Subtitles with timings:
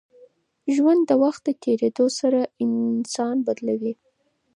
[0.75, 3.93] ژوند د وخت په تېرېدو سره انسان بدلوي.